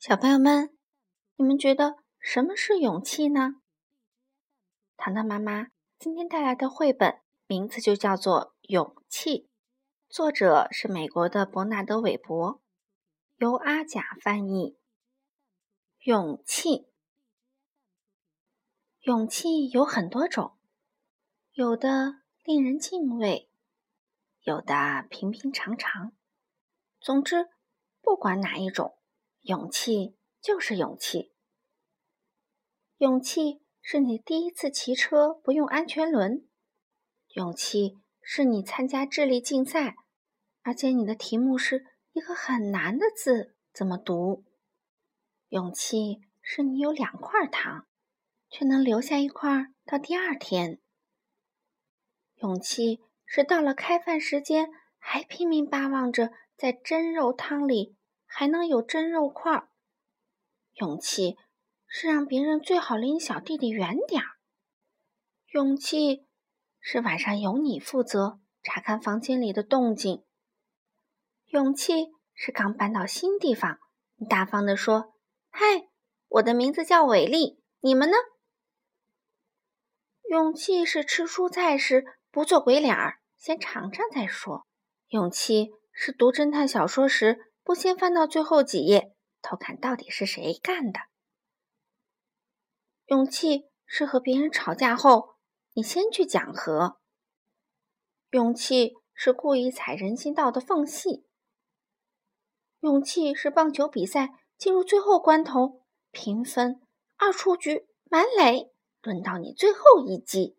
[0.00, 0.74] 小朋友们，
[1.36, 3.56] 你们觉得什么是勇气呢？
[4.96, 5.66] 糖糖妈妈
[5.98, 9.30] 今天带来的绘本名字就叫做《勇气》，
[10.08, 12.62] 作者是美国的伯纳德·韦伯，
[13.36, 14.78] 由阿甲翻译。
[16.04, 16.88] 勇气，
[19.00, 20.56] 勇气有很多种，
[21.52, 23.50] 有的令人敬畏，
[24.44, 26.14] 有的平平常常。
[26.98, 27.50] 总之，
[28.00, 28.96] 不管哪一种。
[29.50, 31.32] 勇气就是勇气。
[32.98, 36.46] 勇气是你第一次骑车不用安全轮。
[37.30, 39.96] 勇气是你参加智力竞赛，
[40.62, 44.44] 而且你的题目是一个很难的字，怎么读？
[45.48, 47.88] 勇气是你有两块糖，
[48.48, 50.80] 却能留下一块到第二天。
[52.36, 57.96] 勇气是到了开饭时间，还拼命巴望着在蒸肉汤里。
[58.32, 59.68] 还能有蒸肉块儿。
[60.74, 61.36] 勇气
[61.86, 64.38] 是让别人最好离你小弟弟远点儿。
[65.48, 66.26] 勇气
[66.78, 70.24] 是晚上由你负责查看房间里的动静。
[71.46, 73.80] 勇气是刚搬到新地方，
[74.14, 75.12] 你大方地说
[75.50, 75.88] ：“嗨，
[76.28, 78.16] 我的名字叫伟丽，你们呢？”
[80.30, 84.64] 勇气是吃蔬菜时不做鬼脸儿，先尝尝再说。
[85.08, 87.49] 勇气是读侦探小说时。
[87.70, 90.98] 不先翻到最后几页，偷看到底是谁干的。
[93.06, 95.36] 勇气是和别人吵架后，
[95.74, 96.98] 你先去讲和。
[98.30, 101.24] 勇气是故意踩人行道的缝隙。
[102.80, 106.82] 勇气是棒球比赛进入最后关头，平分
[107.18, 110.56] 二出局满垒，轮到你最后一击。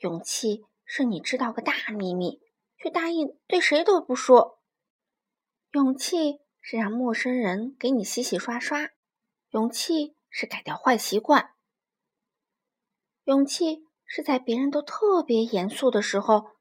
[0.00, 2.42] 勇气是你知道个大秘密，
[2.76, 4.59] 却答应对谁都不说。
[5.72, 8.90] 勇气是让陌生人给你洗洗刷刷，
[9.50, 11.54] 勇气是改掉坏习惯，
[13.22, 16.56] 勇气是在别人都特别严肃的时候，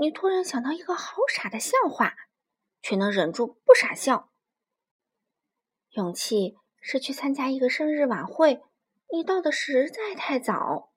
[0.00, 2.14] 你突然想到一个好傻的笑话，
[2.80, 4.32] 却能忍住不傻笑。
[5.90, 8.62] 勇气是去参加一个生日晚会，
[9.12, 10.94] 你到的实在太早。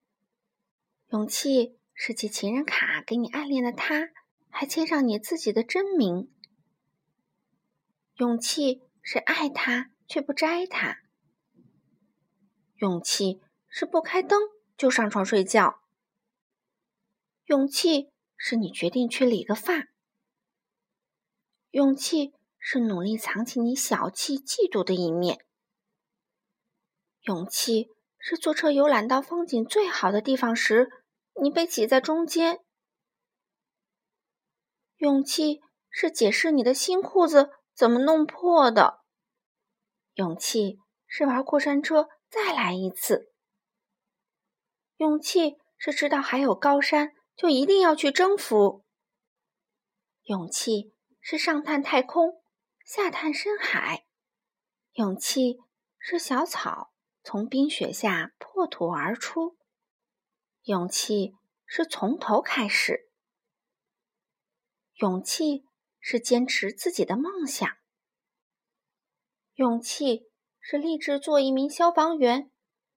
[1.10, 4.12] 勇气是寄情人卡给你暗恋的他，
[4.50, 6.34] 还签上你自己的真名。
[8.18, 10.98] 勇气是爱他却不摘他。
[12.78, 14.42] 勇气是不开灯
[14.76, 15.84] 就上床睡觉。
[17.46, 19.88] 勇气是你决定去理个发。
[21.70, 25.46] 勇气是努力藏起你小气、嫉妒的一面。
[27.22, 30.90] 勇气是坐车游览到风景最好的地方时，
[31.40, 32.62] 你被挤在中间。
[34.96, 35.62] 勇气
[35.92, 37.52] 是解释你的新裤子。
[37.78, 39.02] 怎么弄破的？
[40.16, 43.32] 勇气是玩过山车再来一次。
[44.96, 48.84] 勇气是知道还有高山，就一定要去征服。
[50.24, 52.42] 勇气是上探太空，
[52.84, 54.08] 下探深海。
[54.94, 55.60] 勇气
[56.00, 56.92] 是小草
[57.24, 59.56] 从冰雪下破土而出。
[60.64, 61.36] 勇气
[61.68, 63.12] 是从头开始。
[64.96, 65.67] 勇气。
[66.10, 67.70] 是坚持自己的梦想，
[69.56, 70.32] 勇气
[70.62, 72.50] 是立志做一名消防员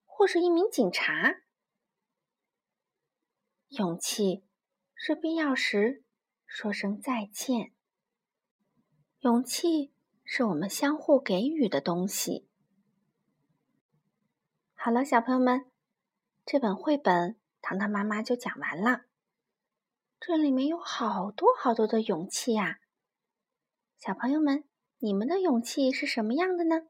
[0.05, 1.41] 或是一名警察，
[3.67, 4.45] 勇气
[4.95, 6.05] 是必要时
[6.45, 7.73] 说声再见，
[9.19, 9.91] 勇气
[10.23, 12.47] 是我们相互给予的东西。
[14.73, 15.69] 好了，小朋友们，
[16.45, 19.01] 这本绘本糖糖妈妈就讲完了，
[20.17, 22.77] 这里面有好多好多的勇气呀。
[24.03, 24.63] 小朋友们，
[24.97, 26.87] 你们的勇气是什么样的呢？